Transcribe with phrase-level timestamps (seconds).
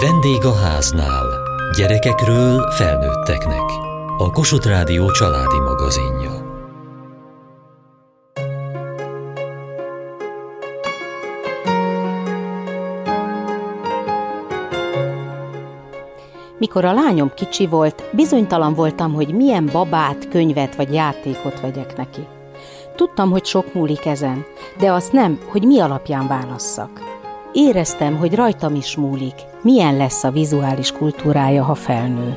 [0.00, 1.26] Vendég a háznál.
[1.76, 3.62] Gyerekekről felnőtteknek.
[4.18, 6.30] A Kossuth Rádió családi magazinja.
[16.58, 22.26] Mikor a lányom kicsi volt, bizonytalan voltam, hogy milyen babát, könyvet vagy játékot vegyek neki.
[22.96, 24.44] Tudtam, hogy sok múlik ezen,
[24.78, 27.03] de azt nem, hogy mi alapján válasszak.
[27.56, 32.36] Éreztem, hogy rajtam is múlik, milyen lesz a vizuális kultúrája, ha felnő.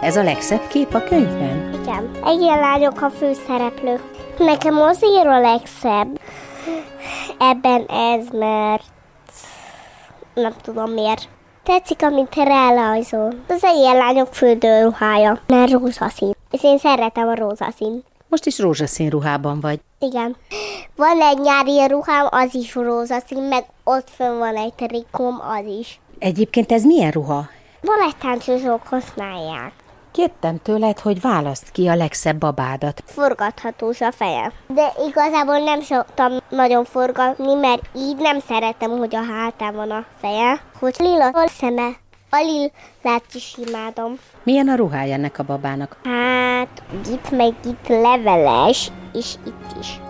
[0.00, 1.72] Ez a legszebb kép a könyvben?
[1.82, 2.10] Igen.
[2.24, 4.00] Egyen lányok a főszereplők.
[4.38, 6.20] Nekem azért a legszebb
[7.38, 8.84] ebben ez, mert
[10.34, 11.28] nem tudom miért.
[11.62, 13.34] Tetszik, amit rárajzol.
[13.48, 16.32] Az ilyen lányok fürdőruhája, mert rózsaszín.
[16.50, 18.04] És én szeretem a rózsaszín.
[18.32, 19.80] Most is rózsaszín ruhában vagy.
[19.98, 20.36] Igen.
[20.96, 26.00] Van egy nyári ruhám, az is rózsaszín, meg ott fönn van egy trikóm, az is.
[26.18, 27.48] Egyébként ez milyen ruha?
[27.82, 29.72] Balettáncosok használják.
[30.12, 33.02] Kértem tőled, hogy választ ki a legszebb babádat.
[33.06, 34.52] Forgathatós a feje.
[34.66, 40.04] De igazából nem szoktam nagyon forgatni, mert így nem szeretem, hogy a hátán van a
[40.20, 40.60] feje.
[40.78, 41.88] Hogy lila a szeme.
[42.30, 44.18] A lilát is imádom.
[44.42, 45.96] Milyen a ruhája ennek a babának?
[46.04, 46.41] Hát
[47.12, 50.00] itt meg itt leveles, és itt is.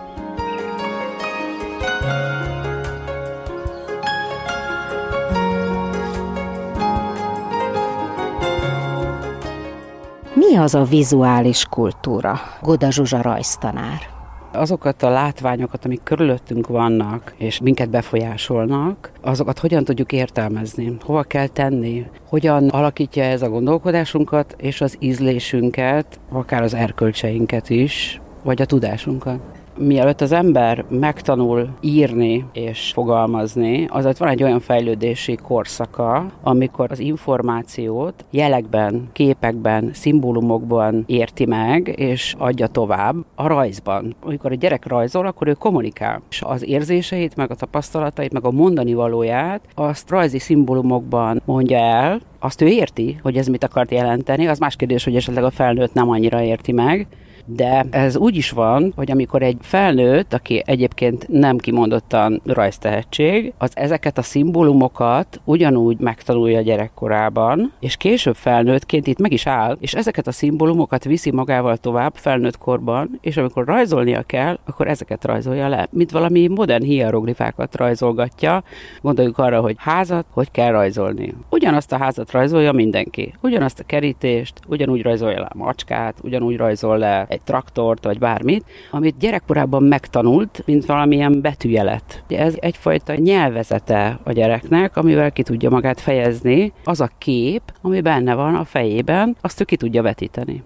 [10.33, 12.41] Mi az a vizuális kultúra?
[12.61, 14.12] Goda Zsuzsa rajztanár.
[14.55, 21.47] Azokat a látványokat, amik körülöttünk vannak, és minket befolyásolnak, azokat hogyan tudjuk értelmezni, hova kell
[21.47, 28.65] tenni, hogyan alakítja ez a gondolkodásunkat és az ízlésünket, akár az erkölcseinket is, vagy a
[28.65, 29.39] tudásunkat
[29.77, 36.99] mielőtt az ember megtanul írni és fogalmazni, azért van egy olyan fejlődési korszaka, amikor az
[36.99, 44.15] információt jelekben, képekben, szimbólumokban érti meg, és adja tovább a rajzban.
[44.19, 46.21] Amikor a gyerek rajzol, akkor ő kommunikál.
[46.29, 52.21] És az érzéseit, meg a tapasztalatait, meg a mondani valóját, azt rajzi szimbólumokban mondja el,
[52.39, 55.93] azt ő érti, hogy ez mit akart jelenteni, az más kérdés, hogy esetleg a felnőtt
[55.93, 57.07] nem annyira érti meg,
[57.45, 63.71] de ez úgy is van, hogy amikor egy felnőtt, aki egyébként nem kimondottan rajztehetség, az
[63.75, 70.27] ezeket a szimbólumokat ugyanúgy megtanulja gyerekkorában, és később felnőttként itt meg is áll, és ezeket
[70.27, 75.87] a szimbólumokat viszi magával tovább felnőtt korban, és amikor rajzolnia kell, akkor ezeket rajzolja le.
[75.91, 78.63] Mint valami modern hieroglifákat rajzolgatja,
[79.01, 81.33] gondoljuk arra, hogy házat hogy kell rajzolni.
[81.49, 83.33] Ugyanazt a házat rajzolja mindenki.
[83.41, 88.65] Ugyanazt a kerítést, ugyanúgy rajzolja le a macskát, ugyanúgy rajzol le egy traktort, vagy bármit,
[88.91, 92.23] amit gyerekkorában megtanult, mint valamilyen betűjelet.
[92.27, 96.73] Ez egyfajta nyelvezete a gyereknek, amivel ki tudja magát fejezni.
[96.83, 100.63] Az a kép, ami benne van a fejében, azt ő ki tudja vetíteni.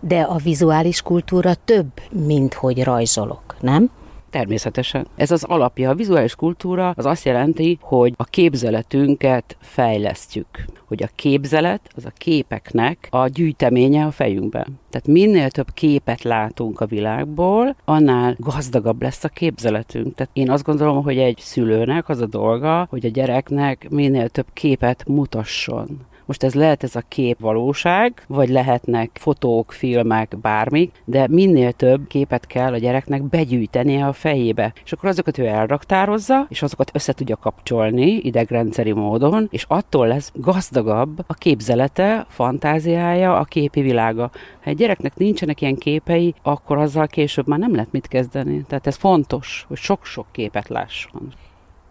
[0.00, 1.90] De a vizuális kultúra több,
[2.26, 3.90] mint hogy rajzolok, nem?
[4.30, 5.06] Természetesen.
[5.16, 5.90] Ez az alapja.
[5.90, 10.46] A vizuális kultúra az azt jelenti, hogy a képzeletünket fejlesztjük.
[10.86, 14.78] Hogy a képzelet az a képeknek a gyűjteménye a fejünkben.
[14.90, 20.14] Tehát minél több képet látunk a világból, annál gazdagabb lesz a képzeletünk.
[20.14, 24.46] Tehát én azt gondolom, hogy egy szülőnek az a dolga, hogy a gyereknek minél több
[24.52, 31.26] képet mutasson most ez lehet ez a kép valóság, vagy lehetnek fotók, filmek, bármi, de
[31.28, 34.72] minél több képet kell a gyereknek begyűjtenie a fejébe.
[34.84, 40.32] És akkor azokat ő elraktározza, és azokat össze tudja kapcsolni idegrendszeri módon, és attól lesz
[40.34, 44.30] gazdagabb a képzelete, fantáziája, a képi világa.
[44.62, 48.64] Ha egy gyereknek nincsenek ilyen képei, akkor azzal később már nem lehet mit kezdeni.
[48.68, 51.32] Tehát ez fontos, hogy sok-sok képet lásson.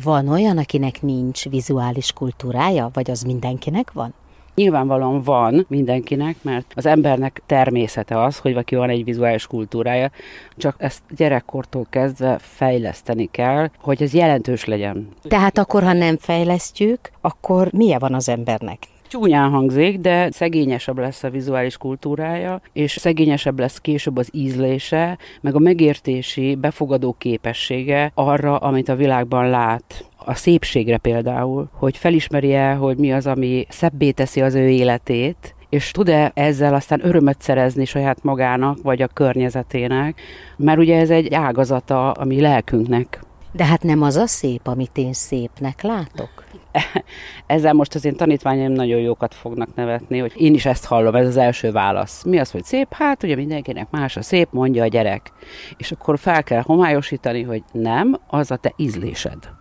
[0.03, 4.13] Van olyan, akinek nincs vizuális kultúrája, vagy az mindenkinek van?
[4.59, 10.11] Nyilvánvalóan van mindenkinek, mert az embernek természete az, hogy valaki van egy vizuális kultúrája,
[10.57, 15.07] csak ezt gyerekkortól kezdve fejleszteni kell, hogy ez jelentős legyen.
[15.21, 18.77] Tehát akkor, ha nem fejlesztjük, akkor milyen van az embernek?
[19.07, 25.55] Csúnyán hangzik, de szegényesebb lesz a vizuális kultúrája, és szegényesebb lesz később az ízlése, meg
[25.55, 32.97] a megértési, befogadó képessége arra, amit a világban lát a szépségre például, hogy felismeri-e, hogy
[32.97, 38.23] mi az, ami szebbé teszi az ő életét, és tud-e ezzel aztán örömöt szerezni saját
[38.23, 40.21] magának, vagy a környezetének,
[40.57, 43.19] mert ugye ez egy ágazata a mi lelkünknek.
[43.51, 46.43] De hát nem az a szép, amit én szépnek látok?
[47.47, 51.27] Ezzel most az én tanítványaim nagyon jókat fognak nevetni, hogy én is ezt hallom, ez
[51.27, 52.23] az első válasz.
[52.23, 52.93] Mi az, hogy szép?
[52.93, 55.31] Hát ugye mindenkinek más a szép, mondja a gyerek.
[55.77, 59.58] És akkor fel kell homályosítani, hogy nem, az a te ízlésed.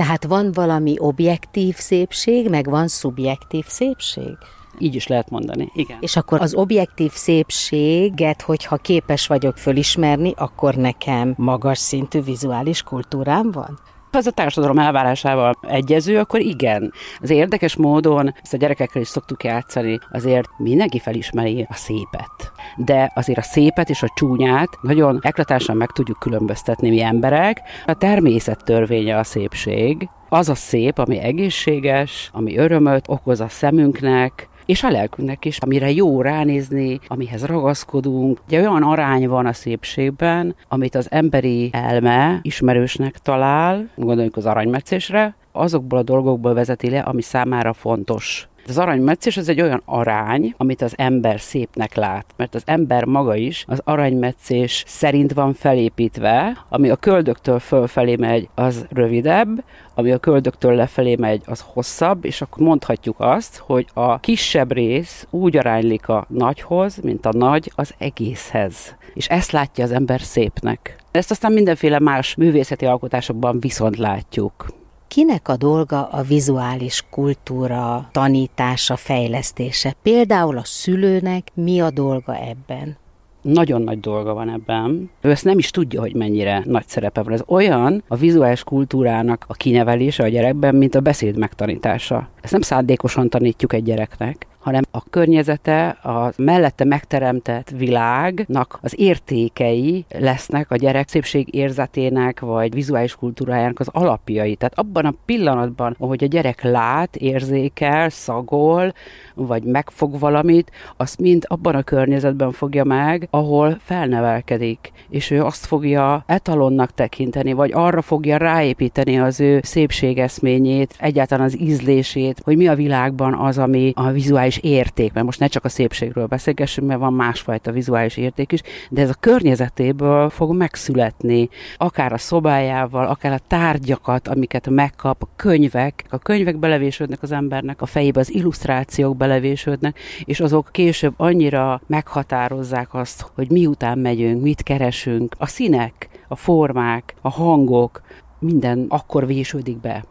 [0.00, 4.36] Tehát van valami objektív szépség, meg van szubjektív szépség?
[4.78, 5.96] Így is lehet mondani, igen.
[6.00, 13.50] És akkor az objektív szépséget, hogyha képes vagyok fölismerni, akkor nekem magas szintű vizuális kultúrám
[13.50, 13.78] van?
[14.12, 16.92] Ha ez a társadalom elvárásával egyező, akkor igen.
[17.20, 22.52] Az érdekes módon, ezt a gyerekekkel is szoktuk játszani, azért mindenki felismeri a szépet.
[22.76, 27.60] De azért a szépet és a csúnyát nagyon eklatásan meg tudjuk különböztetni mi emberek.
[27.86, 34.48] A természet törvénye a szépség, az a szép, ami egészséges, ami örömöt okoz a szemünknek,
[34.66, 38.40] és a lelkünknek is, amire jó ránézni, amihez ragaszkodunk.
[38.46, 45.34] Ugye olyan arány van a szépségben, amit az emberi elme ismerősnek talál, gondoljuk az aranymetszésre,
[45.52, 48.48] azokból a dolgokból vezeti le, ami számára fontos.
[48.66, 53.36] Az aranymetszés az egy olyan arány, amit az ember szépnek lát, mert az ember maga
[53.36, 59.64] is az aranymetszés szerint van felépítve, ami a köldöktől fölfelé megy, az rövidebb,
[59.94, 65.26] ami a köldöktől lefelé megy, az hosszabb, és akkor mondhatjuk azt, hogy a kisebb rész
[65.30, 68.96] úgy aránylik a nagyhoz, mint a nagy az egészhez.
[69.14, 70.96] És ezt látja az ember szépnek.
[71.10, 74.79] Ezt aztán mindenféle más művészeti alkotásokban viszont látjuk.
[75.10, 79.94] Kinek a dolga a vizuális kultúra tanítása, fejlesztése?
[80.02, 82.96] Például a szülőnek mi a dolga ebben?
[83.42, 85.10] nagyon nagy dolga van ebben.
[85.20, 87.32] Ő ezt nem is tudja, hogy mennyire nagy szerepe van.
[87.32, 92.28] Ez olyan a vizuális kultúrának a kinevelése a gyerekben, mint a beszéd megtanítása.
[92.40, 100.04] Ezt nem szándékosan tanítjuk egy gyereknek, hanem a környezete, a mellette megteremtett világnak az értékei
[100.18, 104.54] lesznek a gyerek szépség érzetének, vagy vizuális kultúrájának az alapjai.
[104.54, 108.92] Tehát abban a pillanatban, ahogy a gyerek lát, érzékel, szagol,
[109.34, 115.66] vagy megfog valamit, azt mind abban a környezetben fogja meg, ahol felnevelkedik, és ő azt
[115.66, 122.68] fogja etalonnak tekinteni, vagy arra fogja ráépíteni az ő szépségeszményét, egyáltalán az ízlését, hogy mi
[122.68, 127.00] a világban az, ami a vizuális érték, mert most ne csak a szépségről beszélgessünk, mert
[127.00, 128.60] van másfajta vizuális érték is,
[128.90, 135.28] de ez a környezetéből fog megszületni, akár a szobájával, akár a tárgyakat, amiket megkap, a
[135.36, 141.80] könyvek, a könyvek belevésődnek az embernek a fejébe, az illusztrációk belevésődnek, és azok később annyira
[141.86, 148.02] meghatározzák azt, hogy miután megyünk, mit keresünk, a színek, a formák, a hangok,
[148.38, 150.04] minden akkor vésődik be.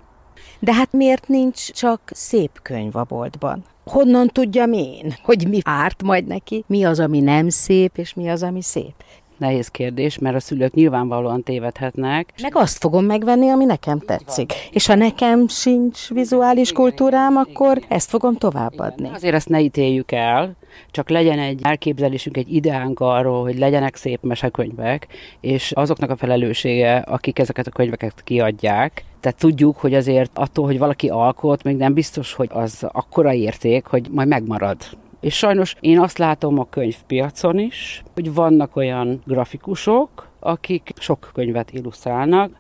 [0.60, 3.64] De hát miért nincs csak szép könyv a boltban?
[3.86, 8.30] Honnan tudjam én, hogy mi árt majd neki, mi az, ami nem szép, és mi
[8.30, 8.94] az, ami szép?
[9.40, 12.34] nehéz kérdés, mert a szülők nyilvánvalóan tévedhetnek.
[12.42, 14.54] Meg azt fogom megvenni, ami nekem tetszik.
[14.72, 19.10] És ha nekem sincs vizuális kultúrám, akkor ezt fogom továbbadni.
[19.14, 20.56] Azért ezt ne ítéljük el,
[20.92, 25.08] csak legyen egy elképzelésünk, egy ideánk arról, hogy legyenek szép mesekönyvek,
[25.40, 30.78] és azoknak a felelőssége, akik ezeket a könyveket kiadják, tehát tudjuk, hogy azért attól, hogy
[30.78, 34.78] valaki alkot, még nem biztos, hogy az akkora érték, hogy majd megmarad.
[35.20, 41.72] És sajnos én azt látom a könyvpiacon is, hogy vannak olyan grafikusok, akik sok könyvet
[41.72, 42.52] illusztrálnak,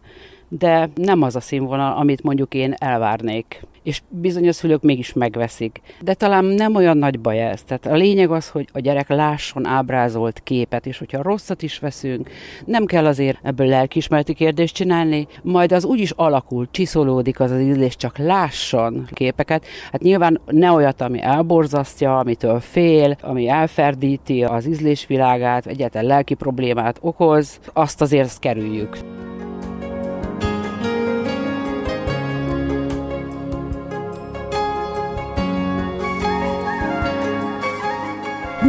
[0.49, 5.81] de nem az a színvonal, amit mondjuk én elvárnék és bizonyos szülők mégis megveszik.
[6.01, 7.63] De talán nem olyan nagy baj ez.
[7.63, 12.29] Tehát a lényeg az, hogy a gyerek lásson ábrázolt képet, és hogyha rosszat is veszünk,
[12.65, 17.59] nem kell azért ebből lelkismereti kérdést csinálni, majd az úgy is alakul, csiszolódik az az
[17.59, 19.65] ízlés, csak lásson képeket.
[19.91, 26.97] Hát nyilván ne olyat, ami elborzasztja, amitől fél, ami elferdíti az ízlésvilágát, egyáltalán lelki problémát
[27.01, 28.97] okoz, azt azért kerüljük.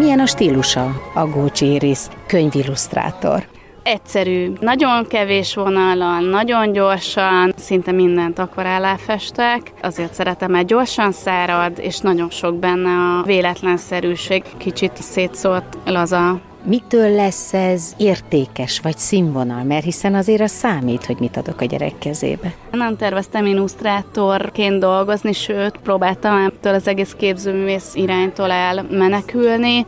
[0.01, 3.49] Milyen a stílusa a Gócsi Iris könyvillusztrátor?
[3.83, 9.73] Egyszerű, nagyon kevés vonalan, nagyon gyorsan, szinte mindent akvarellá festek.
[9.83, 17.15] Azért szeretem, mert gyorsan szárad, és nagyon sok benne a véletlenszerűség, kicsit szétszólt laza Mitől
[17.15, 19.65] lesz ez értékes vagy színvonal?
[19.65, 22.55] Mert hiszen azért az számít, hogy mit adok a gyerek kezébe.
[22.71, 29.87] Nem terveztem illusztrátorként dolgozni, sőt, próbáltam ettől az egész képzőművész iránytól elmenekülni.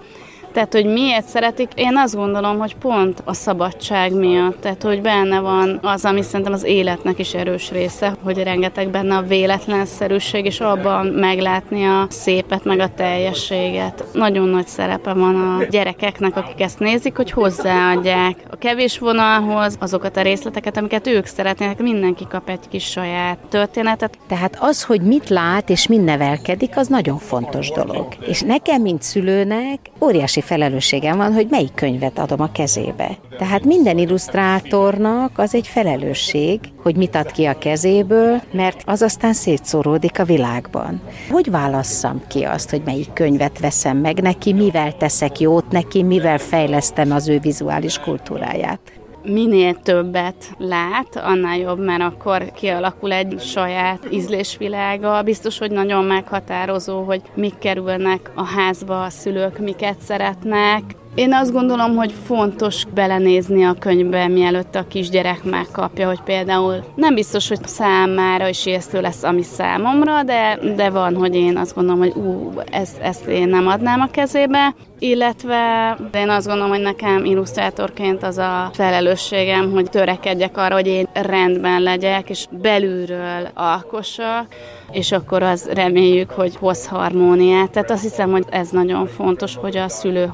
[0.53, 5.41] Tehát, hogy miért szeretik, én azt gondolom, hogy pont a szabadság miatt, tehát, hogy benne
[5.41, 10.61] van az, ami szerintem az életnek is erős része, hogy rengeteg benne a véletlenszerűség, és
[10.61, 14.05] abban meglátni a szépet, meg a teljességet.
[14.13, 20.17] Nagyon nagy szerepe van a gyerekeknek, akik ezt nézik, hogy hozzáadják a kevés vonalhoz azokat
[20.17, 24.19] a részleteket, amiket ők szeretnének, mindenki kap egy kis saját történetet.
[24.29, 28.07] Tehát az, hogy mit lát és mind nevelkedik, az nagyon fontos dolog.
[28.27, 33.19] És nekem, mint szülőnek, óriási felelősségem van, hogy melyik könyvet adom a kezébe.
[33.39, 39.33] Tehát minden illusztrátornak az egy felelősség, hogy mit ad ki a kezéből, mert az aztán
[39.33, 41.01] szétszóródik a világban.
[41.31, 46.39] Hogy válasszam ki azt, hogy melyik könyvet veszem meg neki, mivel teszek jót neki, mivel
[46.39, 48.92] fejlesztem az ő vizuális kultúráját?
[49.25, 55.23] Minél többet lát, annál jobb, mert akkor kialakul egy saját ízlésvilága.
[55.23, 60.83] Biztos, hogy nagyon meghatározó, hogy mik kerülnek a házba, a szülők miket szeretnek,
[61.15, 67.15] én azt gondolom, hogy fontos belenézni a könyvbe, mielőtt a kisgyerek megkapja, hogy például nem
[67.15, 72.01] biztos, hogy számára is ijesztő lesz, ami számomra, de, de van, hogy én azt gondolom,
[72.01, 77.25] hogy ú, ezt, ezt én nem adnám a kezébe, illetve én azt gondolom, hogy nekem
[77.25, 84.47] illusztrátorként az a felelősségem, hogy törekedjek arra, hogy én rendben legyek, és belülről alkossak,
[84.93, 87.71] és akkor az reméljük, hogy hoz harmóniát.
[87.71, 90.27] Tehát azt hiszem, hogy ez nagyon fontos, hogy a szülő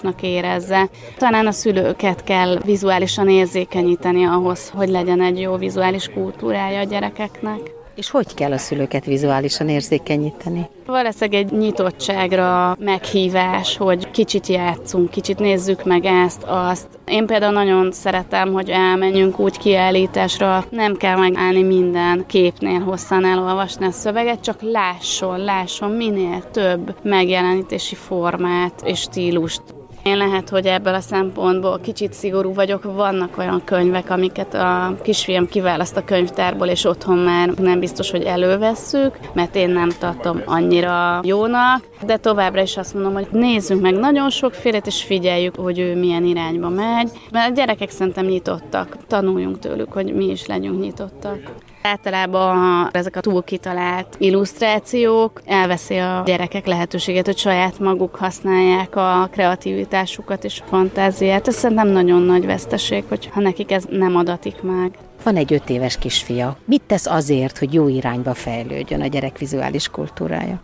[0.00, 0.88] harmonikusnak érezze.
[1.16, 7.78] Talán a szülőket kell vizuálisan érzékenyíteni ahhoz, hogy legyen egy jó vizuális kultúrája a gyerekeknek.
[7.94, 10.68] És hogy kell a szülőket vizuálisan érzékenyíteni?
[10.86, 16.86] Valószínűleg egy nyitottságra meghívás, hogy kicsit játszunk, kicsit nézzük meg ezt, azt.
[17.06, 23.86] Én például nagyon szeretem, hogy elmenjünk úgy kiállításra, nem kell megállni minden képnél hosszan elolvasni
[23.86, 29.62] a szöveget, csak lásson, lásson minél több megjelenítési formát és stílust.
[30.02, 32.82] Én lehet, hogy ebből a szempontból kicsit szigorú vagyok.
[32.82, 38.22] Vannak olyan könyvek, amiket a kisfiam kiválaszt a könyvtárból, és otthon már nem biztos, hogy
[38.22, 43.94] elővesszük, mert én nem tartom annyira jónak, de továbbra is azt mondom, hogy nézzünk meg
[43.94, 49.58] nagyon sokfélét, és figyeljük, hogy ő milyen irányba megy, mert a gyerekek szerintem nyitottak, tanuljunk
[49.58, 51.38] tőlük, hogy mi is legyünk nyitottak.
[51.82, 59.28] Általában ezek a túl kitalált illusztrációk elveszi a gyerekek lehetőséget, hogy saját maguk használják a
[59.32, 61.48] kreativitásukat és a fantáziát.
[61.48, 64.98] Ez szerintem nagyon nagy veszteség, hogyha nekik ez nem adatik meg.
[65.22, 66.56] Van egy öt éves kisfia.
[66.64, 70.60] Mit tesz azért, hogy jó irányba fejlődjön a gyerek vizuális kultúrája?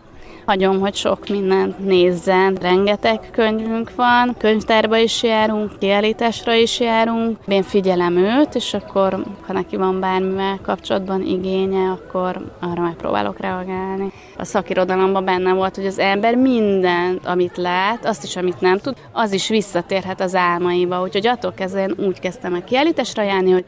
[0.47, 2.55] Hagyom, hogy sok mindent nézzen.
[2.61, 7.37] Rengeteg könyvünk van, könyvtárba is járunk, kiállításra is járunk.
[7.47, 14.11] Én figyelem őt, és akkor, ha neki van bármivel kapcsolatban igénye, akkor arra megpróbálok reagálni.
[14.37, 18.95] A szakirodalomban benne volt, hogy az ember mindent, amit lát, azt is, amit nem tud,
[19.11, 21.01] az is visszatérhet az álmaiba.
[21.01, 23.65] Úgyhogy attól kezdve én úgy kezdtem el kiállításra járni, hogy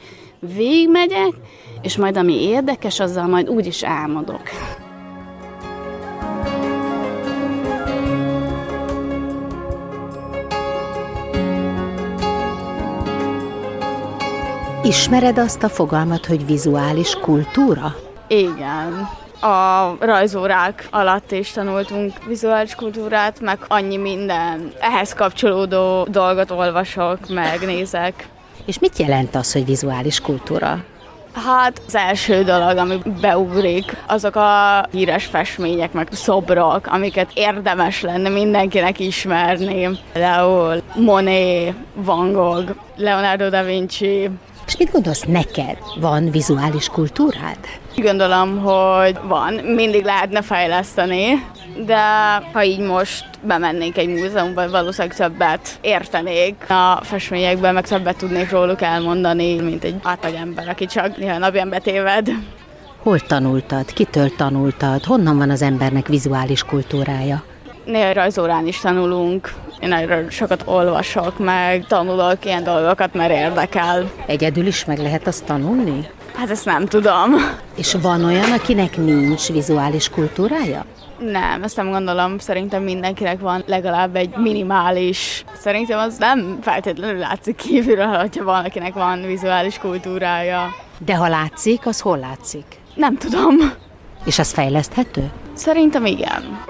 [0.56, 1.34] végigmegyek,
[1.82, 4.42] és majd ami érdekes, azzal majd úgy is álmodok.
[14.84, 17.96] Ismered azt a fogalmat, hogy vizuális kultúra?
[18.28, 19.10] Igen.
[19.42, 28.28] A rajzórák alatt is tanultunk vizuális kultúrát, meg annyi minden ehhez kapcsolódó dolgot olvasok, megnézek.
[28.66, 30.84] És mit jelent az, hogy vizuális kultúra?
[31.34, 38.30] Hát az első dolog, ami beugrik, azok a híres festmények, meg szobrok, amiket érdemes lenne
[38.30, 39.90] mindenkinek ismerni.
[40.14, 44.30] Például Monet, Van Gogh, Leonardo da Vinci,
[44.70, 47.58] és mit gondolsz, neked van vizuális kultúrád?
[47.96, 51.46] Gondolom, hogy van, mindig lehetne fejleszteni,
[51.86, 52.02] de
[52.54, 58.82] ha így most bemennék egy múzeumba, valószínűleg többet értenék a festményekben, meg többet tudnék róluk
[58.82, 62.28] elmondani, mint egy átlagember, aki csak néha napján betéved.
[62.98, 63.94] Hol tanultad?
[63.94, 65.04] Kitől tanultad?
[65.04, 67.44] Honnan van az embernek vizuális kultúrája?
[67.90, 74.12] Néha rajzórán is tanulunk, én erről sokat olvasok, meg tanulok ilyen dolgokat, mert érdekel.
[74.26, 76.08] Egyedül is meg lehet azt tanulni?
[76.36, 77.36] Hát ezt nem tudom.
[77.76, 80.86] És van olyan, akinek nincs vizuális kultúrája?
[81.20, 82.38] Nem, ezt nem gondolom.
[82.38, 85.44] Szerintem mindenkinek van legalább egy minimális.
[85.60, 90.76] Szerintem az nem feltétlenül látszik kívülről, hogyha valakinek van vizuális kultúrája.
[91.06, 92.66] De ha látszik, az hol látszik?
[92.96, 93.56] Nem tudom.
[94.26, 95.30] És az fejleszthető?
[95.54, 96.64] Szerintem igen.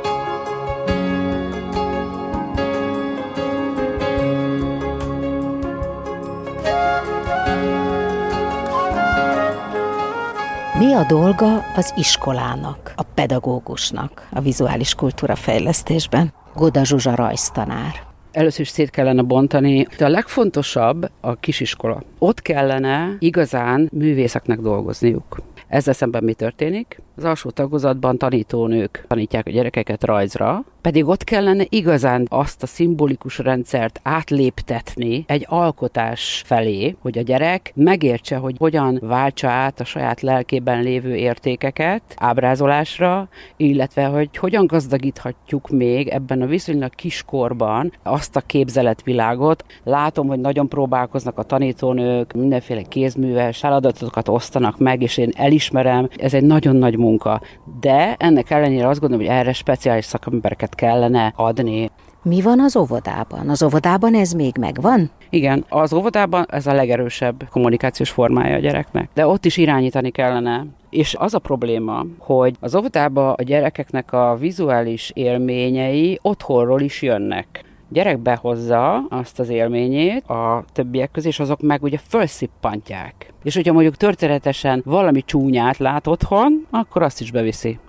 [10.79, 16.33] Mi a dolga az iskolának, a pedagógusnak a vizuális kultúra fejlesztésben?
[16.55, 17.93] Goda Zsuzsa rajztanár.
[18.31, 22.01] Először is szét kellene bontani, de a legfontosabb a kisiskola.
[22.19, 25.37] Ott kellene igazán művészeknek dolgozniuk.
[25.67, 27.01] Ezzel szemben mi történik?
[27.15, 33.37] Az alsó tagozatban tanítónők tanítják a gyerekeket rajzra, Pedig ott kellene igazán azt a szimbolikus
[33.37, 40.21] rendszert átléptetni egy alkotás felé, hogy a gyerek megértse, hogy hogyan váltsa át a saját
[40.21, 48.41] lelkében lévő értékeket ábrázolásra, illetve hogy hogyan gazdagíthatjuk még ebben a viszonylag kiskorban azt a
[48.41, 49.65] képzeletvilágot.
[49.83, 56.33] Látom, hogy nagyon próbálkoznak a tanítónők, mindenféle kézműves feladatokat osztanak meg, és én elismerem, ez
[56.33, 57.41] egy nagyon nagy munka.
[57.79, 61.91] De ennek ellenére azt gondolom, hogy erre speciális szakembereket kellene adni.
[62.23, 63.49] Mi van az óvodában?
[63.49, 65.09] Az óvodában ez még megvan?
[65.29, 70.65] Igen, az óvodában ez a legerősebb kommunikációs formája a gyereknek, de ott is irányítani kellene.
[70.89, 77.63] És az a probléma, hogy az óvodában a gyerekeknek a vizuális élményei otthonról is jönnek
[77.89, 83.33] gyerek behozza azt az élményét a többiek közé, és azok meg ugye felszippantják.
[83.43, 87.79] És hogyha mondjuk történetesen valami csúnyát lát otthon, akkor azt is beviszi.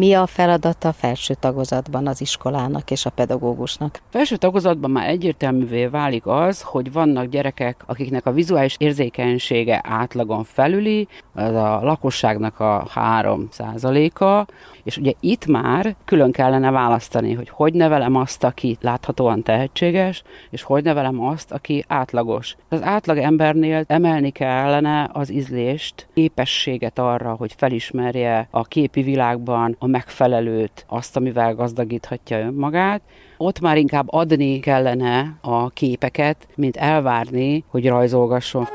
[0.00, 4.00] Mi a feladata a felső tagozatban az iskolának és a pedagógusnak?
[4.10, 11.08] Felső tagozatban már egyértelművé válik az, hogy vannak gyerekek, akiknek a vizuális érzékenysége átlagon felüli,
[11.34, 14.46] az a lakosságnak a 3% a
[14.84, 20.62] és ugye itt már külön kellene választani, hogy hogy nevelem azt, aki láthatóan tehetséges, és
[20.62, 22.56] hogy nevelem azt, aki átlagos.
[22.68, 29.86] Az átlag embernél emelni kellene az ízlést, képességet arra, hogy felismerje a képi világban a
[29.90, 33.02] megfelelőt, azt, amivel gazdagíthatja önmagát,
[33.36, 38.68] ott már inkább adni kellene a képeket, mint elvárni, hogy rajzolgasson.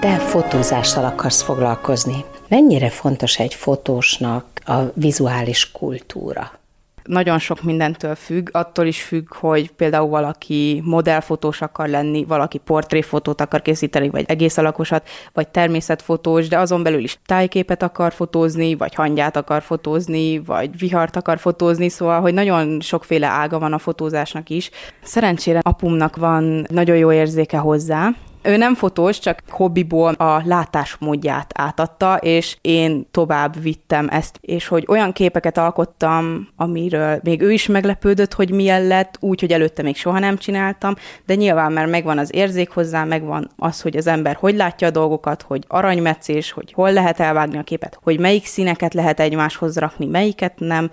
[0.00, 2.24] Te fotózással akarsz foglalkozni.
[2.48, 6.61] Mennyire fontos egy fotósnak a vizuális kultúra?
[7.04, 13.40] Nagyon sok mindentől függ, attól is függ, hogy például valaki modellfotós akar lenni, valaki portréfotót
[13.40, 18.94] akar készíteni, vagy egész alakosat, vagy természetfotós, de azon belül is tájképet akar fotózni, vagy
[18.94, 24.50] hangyát akar fotózni, vagy vihart akar fotózni, szóval, hogy nagyon sokféle ága van a fotózásnak
[24.50, 24.70] is.
[25.02, 28.10] Szerencsére apumnak van nagyon jó érzéke hozzá,
[28.42, 34.84] ő nem fotós, csak hobbiból a látásmódját átadta, és én tovább vittem ezt, és hogy
[34.88, 39.96] olyan képeket alkottam, amiről még ő is meglepődött, hogy milyen lett, úgy, hogy előtte még
[39.96, 40.94] soha nem csináltam,
[41.26, 44.90] de nyilván, mert megvan az érzék hozzá, megvan az, hogy az ember hogy látja a
[44.90, 50.06] dolgokat, hogy aranymetszés, hogy hol lehet elvágni a képet, hogy melyik színeket lehet egymáshoz rakni,
[50.06, 50.90] melyiket nem.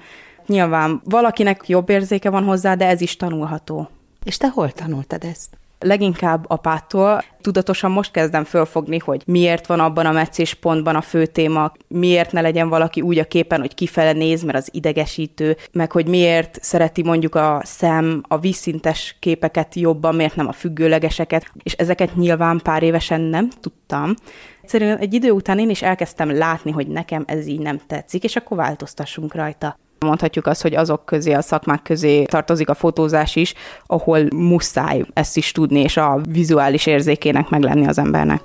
[0.48, 3.90] Nyilván valakinek jobb érzéke van hozzá, de ez is tanulható.
[4.24, 5.58] És te hol tanultad ezt?
[5.80, 7.24] Leginkább apától.
[7.42, 10.26] Tudatosan most kezdem fölfogni, hogy miért van abban a
[10.60, 14.58] pontban a fő téma, miért ne legyen valaki úgy a képen, hogy kifele néz, mert
[14.58, 20.48] az idegesítő, meg hogy miért szereti mondjuk a szem a vízszintes képeket jobban, miért nem
[20.48, 24.14] a függőlegeseket, és ezeket nyilván pár évesen nem tudtam.
[24.62, 28.36] Egyszerűen egy idő után én is elkezdtem látni, hogy nekem ez így nem tetszik, és
[28.36, 29.78] akkor változtassunk rajta.
[30.00, 33.54] Mondhatjuk azt, hogy azok közé, a szakmák közé tartozik a fotózás is,
[33.86, 38.42] ahol muszáj ezt is tudni, és a vizuális érzékének meglenni az embernek.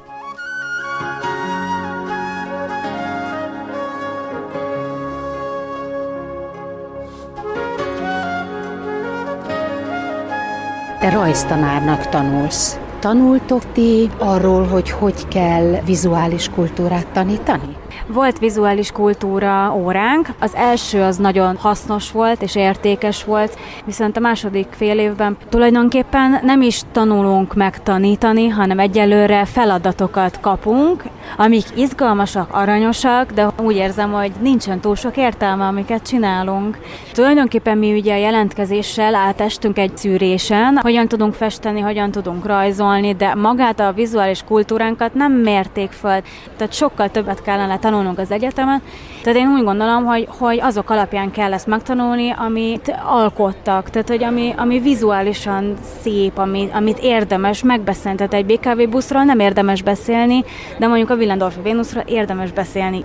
[11.00, 12.78] Te rajztanárnak tanulsz.
[12.98, 17.76] Tanultok ti arról, hogy hogy kell vizuális kultúrát tanítani?
[18.06, 24.20] Volt vizuális kultúra óránk, az első az nagyon hasznos volt és értékes volt, viszont a
[24.20, 31.02] második fél évben tulajdonképpen nem is tanulunk megtanítani, hanem egyelőre feladatokat kapunk,
[31.36, 36.78] amik izgalmasak, aranyosak, de úgy érzem, hogy nincsen túl sok értelme, amiket csinálunk.
[37.12, 43.34] Tulajdonképpen mi ugye a jelentkezéssel átestünk egy szűrésen, hogyan tudunk festeni, hogyan tudunk rajzolni, de
[43.34, 46.20] magát a vizuális kultúránkat nem mérték föl,
[46.56, 48.82] tehát sokkal többet kellene tanulnunk az egyetemen.
[49.22, 54.24] Tehát én úgy gondolom, hogy, hogy azok alapján kell ezt megtanulni, amit alkottak, tehát hogy
[54.24, 58.16] ami, ami vizuálisan szép, ami, amit érdemes megbeszélni.
[58.16, 60.44] Tehát egy BKV buszról nem érdemes beszélni,
[60.78, 63.04] de mondjuk a Willendorf Vénuszra érdemes beszélni.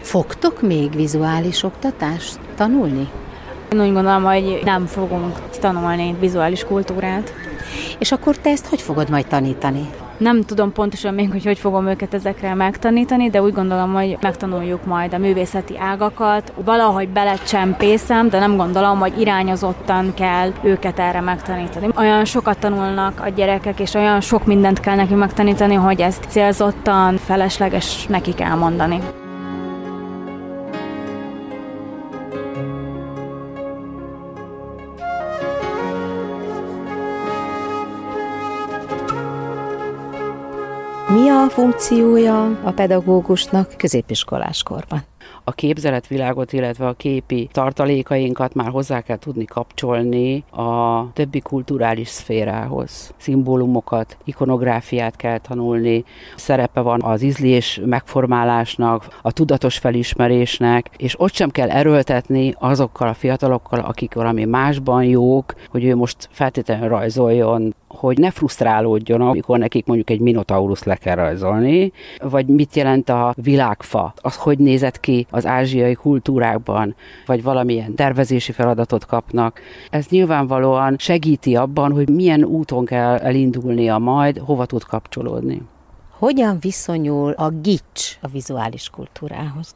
[0.00, 3.08] Fogtok még vizuális oktatást tanulni?
[3.72, 7.34] Én úgy gondolom, hogy nem fogunk tanulni vizuális kultúrát.
[7.98, 9.88] És akkor te ezt hogy fogod majd tanítani?
[10.20, 14.84] Nem tudom pontosan még, hogy hogy fogom őket ezekre megtanítani, de úgy gondolom, hogy megtanuljuk
[14.84, 16.52] majd a művészeti ágakat.
[16.64, 21.88] Valahogy belecsempészem, de nem gondolom, hogy irányozottan kell őket erre megtanítani.
[21.96, 27.16] Olyan sokat tanulnak a gyerekek, és olyan sok mindent kell nekik megtanítani, hogy ezt célzottan,
[27.16, 29.00] felesleges nekik elmondani.
[41.60, 45.09] Funkciója a pedagógusnak középiskoláskorban?
[45.50, 53.14] A képzeletvilágot, illetve a képi tartalékainkat már hozzá kell tudni kapcsolni a többi kulturális szférához.
[53.16, 56.04] Szimbólumokat, ikonográfiát kell tanulni,
[56.36, 63.14] szerepe van az ízlés megformálásnak, a tudatos felismerésnek, és ott sem kell erőltetni azokkal a
[63.14, 69.86] fiatalokkal, akik valami másban jók, hogy ő most feltétlenül rajzoljon hogy ne frusztrálódjon, amikor nekik
[69.86, 75.26] mondjuk egy minotaurus le kell rajzolni, vagy mit jelent a világfa, az hogy nézett ki
[75.40, 76.94] az ázsiai kultúrákban,
[77.26, 79.60] vagy valamilyen tervezési feladatot kapnak.
[79.90, 85.62] Ez nyilvánvalóan segíti abban, hogy milyen úton kell elindulnia majd, hova tud kapcsolódni.
[86.18, 89.74] Hogyan viszonyul a gics a vizuális kultúrához?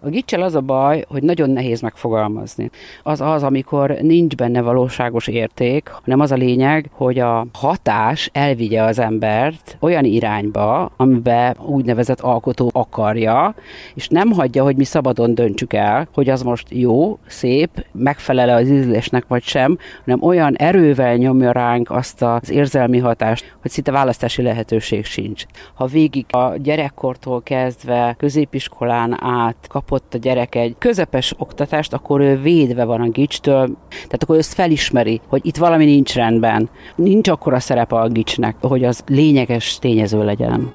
[0.00, 2.70] A gicsel az a baj, hogy nagyon nehéz megfogalmazni.
[3.02, 8.82] Az az, amikor nincs benne valóságos érték, hanem az a lényeg, hogy a hatás elvigye
[8.82, 13.54] az embert olyan irányba, amiben úgynevezett alkotó akarja,
[13.94, 18.68] és nem hagyja, hogy mi szabadon döntsük el, hogy az most jó, szép, megfelele az
[18.68, 24.42] ízlésnek vagy sem, hanem olyan erővel nyomja ránk azt az érzelmi hatást, hogy szinte választási
[24.42, 25.44] lehetőség sincs.
[25.74, 32.40] Ha végig a gyerekkortól kezdve középiskolán át kapott a gyerek egy közepes oktatást, akkor ő
[32.40, 36.68] védve van a gicstől, tehát akkor ezt felismeri, hogy itt valami nincs rendben.
[36.96, 40.72] Nincs akkora szerepe a gicsnek, hogy az lényeges tényező legyen.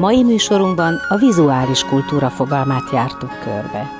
[0.00, 3.90] Mai műsorunkban a vizuális kultúra fogalmát jártuk körbe.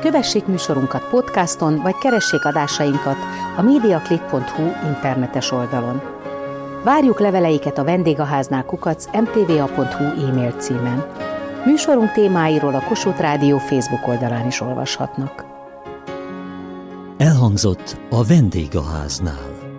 [0.00, 3.16] Kövessék műsorunkat podcaston, vagy keressék adásainkat
[3.56, 6.02] a mediaclick.hu internetes oldalon.
[6.84, 11.04] Várjuk leveleiket a vendégháznál kukac mtva.hu e-mail címen.
[11.64, 15.44] Műsorunk témáiról a Kossuth Rádió Facebook oldalán is olvashatnak.
[17.16, 19.63] Elhangzott a vendégháznál.